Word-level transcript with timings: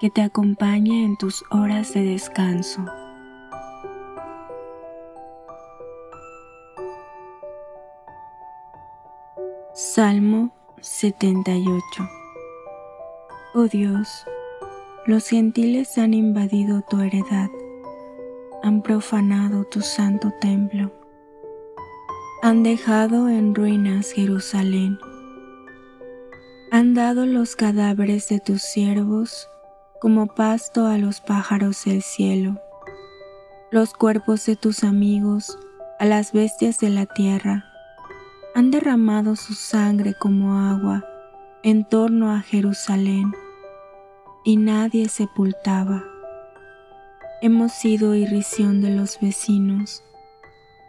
que 0.00 0.10
te 0.10 0.22
acompañe 0.22 1.04
en 1.04 1.16
tus 1.16 1.44
horas 1.50 1.92
de 1.94 2.02
descanso. 2.02 2.84
Salmo 9.74 10.52
78 10.80 12.08
Oh 13.54 13.64
Dios, 13.64 14.24
los 15.06 15.28
gentiles 15.28 15.98
han 15.98 16.14
invadido 16.14 16.82
tu 16.82 17.00
heredad, 17.00 17.48
han 18.62 18.82
profanado 18.82 19.64
tu 19.64 19.80
santo 19.80 20.32
templo, 20.40 20.92
han 22.42 22.62
dejado 22.62 23.28
en 23.28 23.54
ruinas 23.54 24.12
Jerusalén, 24.12 24.98
han 26.70 26.94
dado 26.94 27.26
los 27.26 27.56
cadáveres 27.56 28.28
de 28.28 28.38
tus 28.38 28.62
siervos 28.62 29.48
como 30.00 30.26
pasto 30.26 30.86
a 30.86 30.96
los 30.98 31.20
pájaros 31.20 31.84
del 31.84 32.02
cielo, 32.02 32.60
los 33.70 33.92
cuerpos 33.94 34.46
de 34.46 34.56
tus 34.56 34.84
amigos 34.84 35.58
a 35.98 36.04
las 36.04 36.32
bestias 36.32 36.78
de 36.78 36.90
la 36.90 37.06
tierra, 37.06 37.64
han 38.54 38.70
derramado 38.70 39.36
su 39.36 39.54
sangre 39.54 40.14
como 40.14 40.58
agua 40.58 41.04
en 41.62 41.84
torno 41.84 42.32
a 42.32 42.40
Jerusalén, 42.40 43.32
y 44.44 44.56
nadie 44.56 45.08
sepultaba. 45.08 46.04
Hemos 47.42 47.72
sido 47.72 48.14
irrisión 48.14 48.80
de 48.80 48.90
los 48.90 49.20
vecinos, 49.20 50.02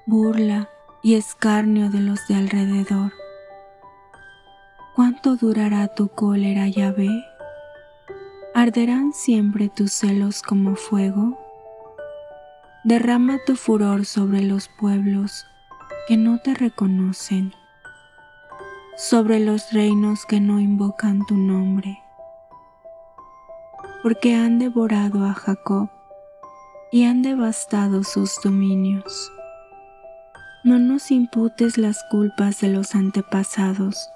burla 0.05 0.69
y 1.01 1.15
escarnio 1.15 1.89
de 1.89 1.99
los 2.01 2.27
de 2.27 2.35
alrededor. 2.35 3.11
¿Cuánto 4.95 5.35
durará 5.35 5.87
tu 5.87 6.09
cólera, 6.09 6.67
Yahvé? 6.67 7.28
¿Arderán 8.59 9.13
siempre 9.13 9.69
tus 9.69 9.93
celos 9.93 10.41
como 10.41 10.75
fuego? 10.75 11.39
Derrama 12.83 13.37
tu 13.45 13.55
furor 13.55 14.03
sobre 14.03 14.41
los 14.41 14.67
pueblos 14.81 15.45
que 16.09 16.17
no 16.17 16.39
te 16.39 16.53
reconocen, 16.53 17.53
sobre 18.97 19.39
los 19.39 19.71
reinos 19.71 20.25
que 20.25 20.41
no 20.41 20.59
invocan 20.59 21.25
tu 21.25 21.37
nombre, 21.37 21.99
porque 24.03 24.35
han 24.35 24.59
devorado 24.59 25.23
a 25.23 25.33
Jacob 25.33 25.89
y 26.91 27.05
han 27.05 27.21
devastado 27.21 28.03
sus 28.03 28.41
dominios. 28.43 29.31
No 30.65 30.79
nos 30.79 31.11
imputes 31.11 31.77
las 31.77 32.03
culpas 32.11 32.59
de 32.59 32.67
los 32.67 32.93
antepasados, 32.93 34.09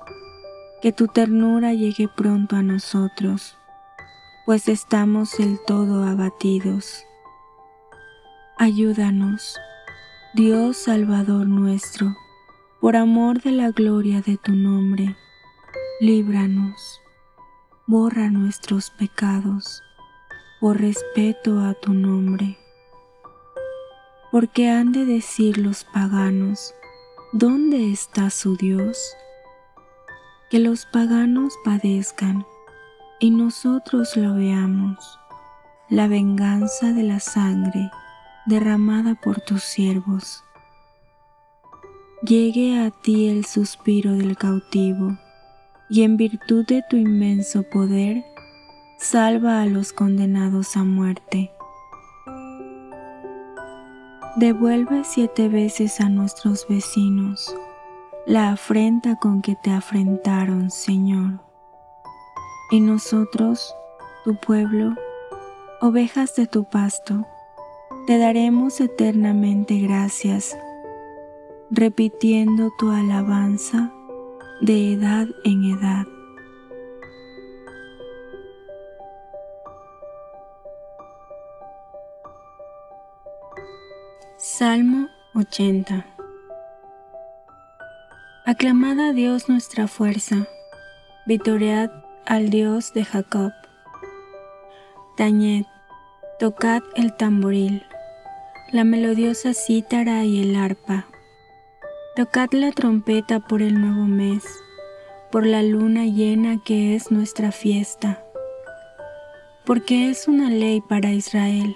que 0.82 0.92
tu 0.92 1.08
ternura 1.08 1.72
llegue 1.72 2.10
pronto 2.14 2.58
a 2.58 2.62
nosotros 2.62 3.56
pues 4.46 4.68
estamos 4.68 5.38
del 5.38 5.58
todo 5.66 6.04
abatidos. 6.04 7.06
Ayúdanos, 8.58 9.58
Dios 10.34 10.76
Salvador 10.76 11.48
nuestro, 11.48 12.14
por 12.82 12.98
amor 12.98 13.42
de 13.42 13.52
la 13.52 13.72
gloria 13.72 14.22
de 14.22 14.38
tu 14.38 14.52
nombre, 14.52 15.16
líbranos, 16.02 17.02
borra 17.88 18.30
nuestros 18.30 18.90
pecados, 18.90 19.82
por 20.60 20.82
respeto 20.82 21.62
a 21.62 21.74
tu 21.74 21.94
nombre. 21.94 22.58
Porque 24.30 24.70
han 24.70 24.92
de 24.92 25.06
decir 25.06 25.58
los 25.58 25.86
paganos, 25.86 26.74
¿dónde 27.32 27.94
está 27.94 28.30
su 28.30 28.58
Dios? 28.58 29.16
Que 30.50 30.60
los 30.60 30.86
paganos 30.86 31.54
padezcan 31.64 32.46
y 33.24 33.30
nosotros 33.30 34.18
lo 34.18 34.36
veamos, 34.36 35.18
la 35.88 36.10
venganza 36.10 36.92
de 36.92 37.04
la 37.04 37.22
sangre 37.22 37.90
derramada 38.46 39.16
por 39.16 39.40
tus 39.40 39.64
siervos. 39.64 40.44
Llegue 42.22 42.82
a 42.82 42.92
ti 42.92 43.30
el 43.30 43.46
suspiro 43.46 44.12
del 44.12 44.36
cautivo, 44.36 45.18
y 45.90 46.04
en 46.04 46.18
virtud 46.18 46.66
de 46.66 46.84
tu 46.90 46.98
inmenso 46.98 47.64
poder, 47.64 48.26
salva 48.98 49.62
a 49.62 49.68
los 49.68 49.94
condenados 49.94 50.76
a 50.76 50.84
muerte. 50.84 51.50
Devuelve 54.36 55.06
siete 55.06 55.48
veces 55.48 56.02
a 56.02 56.10
nuestros 56.10 56.68
vecinos 56.68 57.56
la 58.26 58.52
afrenta 58.52 59.16
con 59.16 59.42
que 59.42 59.56
te 59.56 59.72
afrentaron, 59.72 60.70
Señor 60.70 61.53
y 62.74 62.80
nosotros, 62.80 63.76
tu 64.26 64.34
pueblo, 64.34 64.96
ovejas 65.80 66.36
de 66.36 66.48
tu 66.48 66.64
pasto, 66.64 67.24
te 68.08 68.18
daremos 68.18 68.82
eternamente 68.82 69.78
gracias, 69.78 70.58
repitiendo 71.70 72.72
tu 72.80 72.90
alabanza 72.90 73.94
de 74.62 74.94
edad 74.94 75.28
en 75.44 75.66
edad. 75.66 76.08
Salmo 84.38 85.10
80 85.36 86.08
Aclamad 88.48 89.00
a 89.00 89.14
Dios 89.14 89.48
nuestra 89.48 89.88
fuerza, 89.88 90.48
vitoread 91.28 92.03
al 92.26 92.50
Dios 92.50 92.94
de 92.94 93.04
Jacob. 93.04 93.52
Tañed, 95.18 95.66
tocad 96.40 96.82
el 96.96 97.16
tamboril, 97.16 97.84
la 98.72 98.84
melodiosa 98.84 99.54
cítara 99.54 100.24
y 100.24 100.42
el 100.42 100.56
arpa. 100.56 101.06
Tocad 102.16 102.52
la 102.52 102.72
trompeta 102.72 103.40
por 103.40 103.62
el 103.62 103.80
nuevo 103.80 104.06
mes, 104.06 104.44
por 105.32 105.46
la 105.46 105.64
luna 105.64 106.06
llena 106.06 106.62
que 106.64 106.96
es 106.96 107.12
nuestra 107.12 107.52
fiesta, 107.52 108.24
porque 109.66 110.10
es 110.10 110.28
una 110.28 110.50
ley 110.50 110.82
para 110.82 111.12
Israel, 111.12 111.76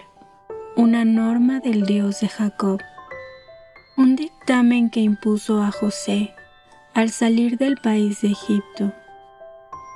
una 0.75 1.03
norma 1.05 1.59
del 1.59 1.85
Dios 1.85 2.21
de 2.21 2.29
Jacob, 2.29 2.79
un 3.97 4.15
dictamen 4.15 4.89
que 4.89 5.01
impuso 5.01 5.61
a 5.61 5.71
José 5.71 6.33
al 6.93 7.09
salir 7.09 7.57
del 7.57 7.77
país 7.77 8.21
de 8.21 8.29
Egipto 8.29 8.93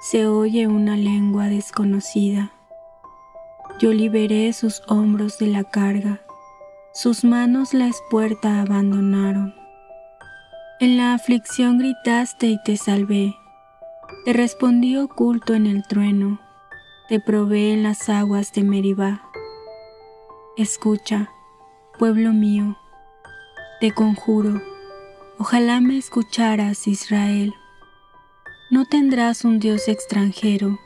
se 0.01 0.25
oye 0.25 0.65
una 0.65 0.98
lengua 0.98 1.45
desconocida. 1.45 2.51
Yo 3.80 3.94
liberé 3.94 4.51
sus 4.51 4.81
hombros 4.88 5.38
de 5.38 5.45
la 5.45 5.63
carga, 5.63 6.21
sus 6.92 7.24
manos 7.24 7.75
la 7.75 7.86
espuerta 7.86 8.62
abandonaron. 8.62 9.53
En 10.80 10.98
la 10.98 11.13
aflicción 11.13 11.77
gritaste 11.77 12.48
y 12.48 12.57
te 12.63 12.77
salvé, 12.77 13.36
te 14.25 14.33
respondí 14.33 14.98
oculto 14.98 15.53
en 15.53 15.68
el 15.68 15.83
trueno, 15.83 16.39
te 17.07 17.19
probé 17.19 17.71
en 17.71 17.83
las 17.83 18.09
aguas 18.09 18.53
de 18.53 18.63
Meribá. 18.63 19.21
Escucha, 20.57 21.30
pueblo 22.00 22.33
mío, 22.33 22.75
te 23.80 23.92
conjuro, 23.92 24.63
ojalá 25.38 25.80
me 25.80 26.00
escucharas, 26.00 26.88
Israel. 26.88 27.53
No 28.71 28.85
tendrás 28.85 29.44
un 29.44 29.59
Dios 29.59 29.89
extranjero, 29.89 30.79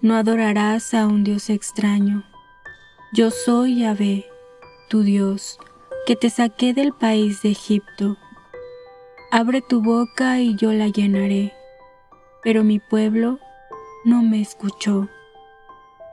no 0.00 0.14
adorarás 0.16 0.94
a 0.94 1.06
un 1.06 1.22
Dios 1.22 1.50
extraño. 1.50 2.24
Yo 3.12 3.30
soy 3.30 3.80
Yahvé, 3.80 4.24
tu 4.88 5.02
Dios, 5.02 5.58
que 6.06 6.16
te 6.16 6.30
saqué 6.30 6.72
del 6.72 6.94
país 6.94 7.42
de 7.42 7.50
Egipto. 7.50 8.16
Abre 9.30 9.60
tu 9.60 9.82
boca 9.82 10.40
y 10.40 10.56
yo 10.56 10.72
la 10.72 10.88
llenaré. 10.88 11.52
Pero 12.42 12.64
mi 12.64 12.78
pueblo 12.78 13.38
no 14.06 14.22
me 14.22 14.40
escuchó. 14.40 15.10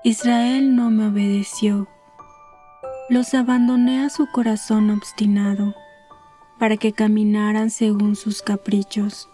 Israel 0.04 0.76
no 0.76 0.90
me 0.90 1.08
obedeció. 1.08 1.88
Los 3.08 3.34
abandoné 3.34 4.04
a 4.04 4.10
su 4.10 4.28
corazón 4.28 4.90
obstinado, 4.90 5.74
para 6.60 6.76
que 6.76 6.92
caminaran 6.92 7.70
según 7.70 8.18
sus 8.18 8.42
caprichos. 8.42 9.31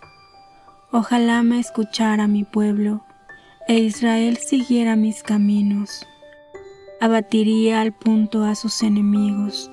Ojalá 0.91 1.43
me 1.43 1.59
escuchara 1.59 2.27
mi 2.27 2.43
pueblo, 2.43 3.03
e 3.67 3.79
Israel 3.79 4.37
siguiera 4.37 4.95
mis 4.95 5.23
caminos. 5.23 6.07
Abatiría 7.01 7.81
al 7.81 7.93
punto 7.93 8.43
a 8.43 8.55
sus 8.55 8.83
enemigos, 8.83 9.71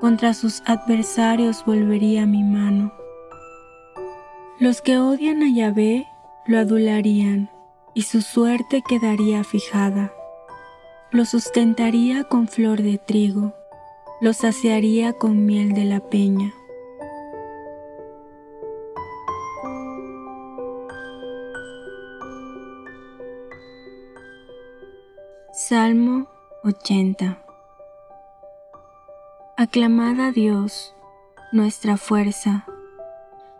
contra 0.00 0.34
sus 0.34 0.62
adversarios 0.66 1.64
volvería 1.64 2.26
mi 2.26 2.42
mano. 2.42 2.92
Los 4.58 4.80
que 4.80 4.98
odian 4.98 5.42
a 5.42 5.50
Yahvé 5.50 6.06
lo 6.46 6.58
adularían, 6.58 7.50
y 7.94 8.02
su 8.02 8.22
suerte 8.22 8.82
quedaría 8.86 9.44
fijada 9.44 10.12
lo 11.10 11.24
sustentaría 11.24 12.24
con 12.24 12.48
flor 12.48 12.82
de 12.82 12.98
trigo, 12.98 13.54
lo 14.20 14.34
saciaría 14.34 15.14
con 15.14 15.46
miel 15.46 15.72
de 15.72 15.86
la 15.86 16.00
peña. 16.00 16.52
Salmo 25.68 26.26
80 26.64 27.36
Aclamad 29.58 30.18
a 30.18 30.32
Dios, 30.32 30.94
nuestra 31.52 31.98
fuerza, 31.98 32.64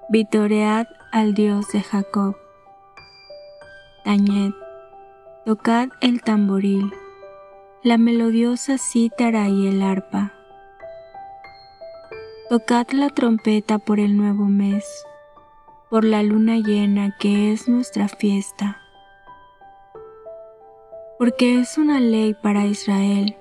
vitoread 0.08 0.86
al 1.12 1.34
Dios 1.34 1.70
de 1.70 1.82
Jacob. 1.82 2.34
Tañed, 4.04 4.52
tocad 5.44 5.88
el 6.00 6.22
tamboril 6.22 6.94
la 7.82 7.98
melodiosa 7.98 8.78
cítara 8.78 9.50
y 9.50 9.66
el 9.66 9.82
arpa. 9.82 10.32
Tocad 12.48 12.88
la 12.92 13.10
trompeta 13.10 13.78
por 13.78 14.00
el 14.00 14.16
nuevo 14.16 14.46
mes, 14.46 14.86
por 15.90 16.06
la 16.06 16.22
luna 16.22 16.56
llena 16.56 17.14
que 17.20 17.52
es 17.52 17.68
nuestra 17.68 18.08
fiesta. 18.08 18.87
Porque 21.18 21.60
es 21.60 21.78
una 21.78 22.00
ley 22.00 22.34
para 22.34 22.64
Israel, 22.66 23.36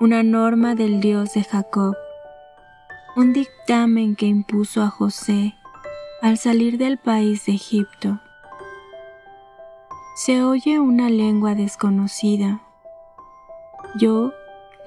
una 0.00 0.22
norma 0.22 0.74
del 0.74 1.00
Dios 1.00 1.34
de 1.34 1.44
Jacob, 1.44 1.94
un 3.16 3.32
dictamen 3.32 4.16
que 4.16 4.26
impuso 4.26 4.82
a 4.82 4.88
José 4.88 5.54
al 6.22 6.38
salir 6.38 6.78
del 6.78 6.98
país 6.98 7.46
de 7.46 7.52
Egipto. 7.52 8.20
Se 10.16 10.42
oye 10.42 10.80
una 10.80 11.10
lengua 11.10 11.54
desconocida 11.54 12.64
yo 13.96 14.32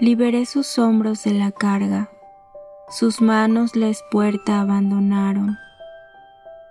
liberé 0.02 0.46
sus 0.46 0.78
hombros 0.78 1.24
de 1.24 1.32
la 1.32 1.52
carga, 1.52 2.10
sus 2.90 3.22
manos 3.22 3.78
la 3.78 3.88
espuerta 3.88 4.60
abandonaron. 4.60 5.58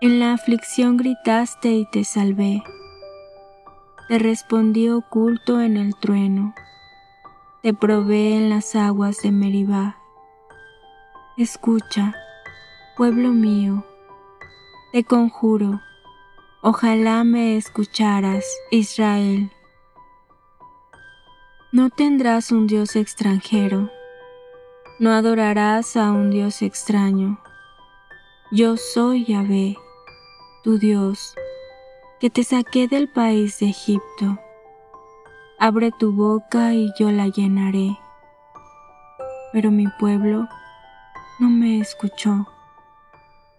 En 0.02 0.20
la 0.20 0.34
aflicción 0.34 0.98
gritaste 0.98 1.70
y 1.70 1.86
te 1.86 2.04
salvé. 2.04 2.62
Te 4.08 4.20
respondí 4.20 4.88
oculto 4.88 5.60
en 5.60 5.76
el 5.76 5.96
trueno. 5.96 6.54
Te 7.62 7.74
probé 7.74 8.36
en 8.36 8.50
las 8.50 8.76
aguas 8.76 9.20
de 9.22 9.32
Meribá. 9.32 9.96
Escucha, 11.36 12.14
pueblo 12.96 13.30
mío, 13.30 13.84
te 14.92 15.02
conjuro, 15.02 15.82
ojalá 16.62 17.24
me 17.24 17.56
escucharas, 17.56 18.46
Israel. 18.70 19.50
No 21.72 21.90
tendrás 21.90 22.52
un 22.52 22.68
Dios 22.68 22.94
extranjero, 22.96 23.90
no 25.00 25.12
adorarás 25.12 25.96
a 25.96 26.12
un 26.12 26.30
Dios 26.30 26.62
extraño. 26.62 27.38
Yo 28.52 28.76
soy 28.76 29.24
Yahvé, 29.24 29.76
tu 30.62 30.78
Dios, 30.78 31.34
que 32.26 32.30
te 32.30 32.42
saqué 32.42 32.88
del 32.88 33.08
país 33.08 33.60
de 33.60 33.68
Egipto. 33.68 34.40
Abre 35.60 35.92
tu 35.96 36.10
boca 36.12 36.74
y 36.74 36.90
yo 36.98 37.12
la 37.12 37.28
llenaré. 37.28 37.96
Pero 39.52 39.70
mi 39.70 39.86
pueblo 40.00 40.48
no 41.38 41.48
me 41.48 41.78
escuchó. 41.78 42.48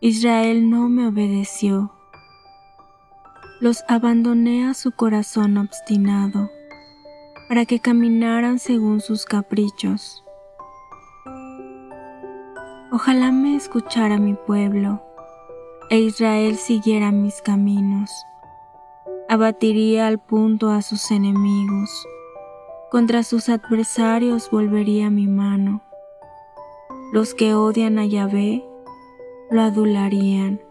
Israel 0.01 0.69
no 0.69 0.89
me 0.89 1.07
obedeció. 1.07 1.93
Los 3.61 3.85
abandoné 3.87 4.67
a 4.67 4.73
su 4.73 4.91
corazón 4.91 5.57
obstinado 5.57 6.49
para 7.47 7.63
que 7.63 7.79
caminaran 7.79 8.59
según 8.59 8.99
sus 8.99 9.23
caprichos. 9.23 10.25
Ojalá 12.91 13.31
me 13.31 13.55
escuchara 13.55 14.17
mi 14.17 14.33
pueblo, 14.33 15.01
e 15.89 15.99
Israel 15.99 16.57
siguiera 16.57 17.13
mis 17.13 17.41
caminos. 17.41 18.11
Abatiría 19.29 20.07
al 20.07 20.19
punto 20.19 20.69
a 20.69 20.81
sus 20.81 21.11
enemigos, 21.11 22.07
contra 22.91 23.23
sus 23.23 23.49
adversarios 23.49 24.49
volvería 24.51 25.09
mi 25.09 25.27
mano. 25.27 25.81
Los 27.13 27.33
que 27.33 27.53
odian 27.53 27.99
a 27.99 28.05
Yahvé 28.05 28.65
lo 29.51 29.61
adularían, 29.61 30.61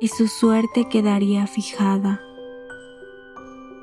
y 0.00 0.08
su 0.08 0.26
suerte 0.26 0.88
quedaría 0.88 1.46
fijada 1.46 2.20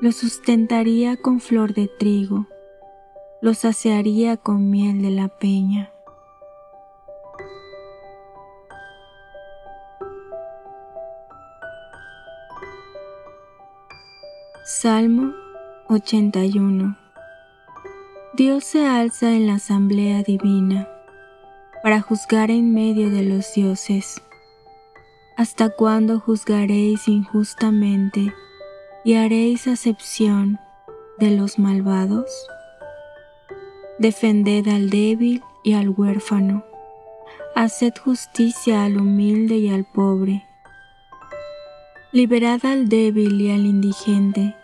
lo 0.00 0.12
sustentaría 0.12 1.18
con 1.18 1.40
flor 1.40 1.74
de 1.74 1.86
trigo, 1.86 2.46
lo 3.42 3.52
saciaría 3.52 4.38
con 4.38 4.70
miel 4.70 5.02
de 5.02 5.10
la 5.10 5.28
peña. 5.28 5.92
Salmo 14.72 15.34
81 15.88 16.96
Dios 18.34 18.62
se 18.62 18.86
alza 18.86 19.32
en 19.32 19.48
la 19.48 19.54
asamblea 19.54 20.22
divina 20.22 20.88
para 21.82 22.00
juzgar 22.00 22.52
en 22.52 22.72
medio 22.72 23.10
de 23.10 23.24
los 23.24 23.52
dioses. 23.52 24.22
¿Hasta 25.36 25.70
cuándo 25.70 26.20
juzgaréis 26.20 27.08
injustamente? 27.08 28.32
y 29.04 29.14
haréis 29.14 29.66
acepción 29.66 30.60
de 31.18 31.32
los 31.32 31.58
malvados? 31.58 32.30
Defended 33.98 34.68
al 34.68 34.88
débil 34.88 35.42
y 35.64 35.72
al 35.72 35.88
huérfano, 35.88 36.64
haced 37.56 37.94
justicia 38.04 38.84
al 38.84 38.98
humilde 38.98 39.56
y 39.56 39.68
al 39.68 39.84
pobre. 39.84 40.44
Liberad 42.12 42.64
al 42.64 42.88
débil 42.88 43.40
y 43.40 43.50
al 43.50 43.66
indigente, 43.66 44.54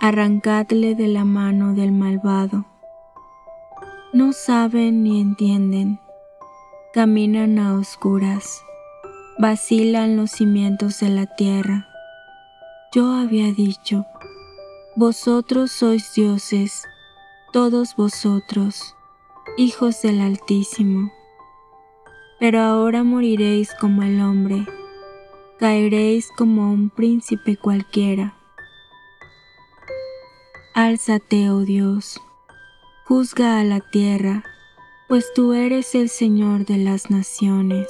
arrancadle 0.00 0.94
de 0.94 1.08
la 1.08 1.24
mano 1.24 1.74
del 1.74 1.92
malvado. 1.92 2.64
No 4.12 4.32
saben 4.32 5.02
ni 5.02 5.20
entienden, 5.20 6.00
caminan 6.92 7.58
a 7.58 7.74
oscuras, 7.74 8.62
vacilan 9.38 10.16
los 10.16 10.30
cimientos 10.30 11.00
de 11.00 11.10
la 11.10 11.26
tierra 11.26 11.88
yo 12.90 13.12
había 13.12 13.52
dicho, 13.52 14.06
vosotros 14.96 15.70
sois 15.72 16.14
dioses, 16.14 16.84
todos 17.52 17.94
vosotros, 17.96 18.96
hijos 19.58 20.00
del 20.00 20.22
Altísimo. 20.22 21.12
Pero 22.40 22.60
ahora 22.60 23.04
moriréis 23.04 23.74
como 23.78 24.04
el 24.04 24.22
hombre, 24.22 24.64
caeréis 25.58 26.30
como 26.34 26.72
un 26.72 26.88
príncipe 26.88 27.58
cualquiera. 27.58 28.37
Álzate, 30.80 31.50
oh 31.50 31.62
Dios, 31.62 32.20
juzga 33.04 33.58
a 33.58 33.64
la 33.64 33.80
tierra, 33.80 34.44
pues 35.08 35.32
tú 35.34 35.52
eres 35.52 35.96
el 35.96 36.08
Señor 36.08 36.66
de 36.66 36.76
las 36.76 37.10
naciones. 37.10 37.88